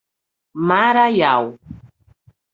[0.69, 1.45] Maraial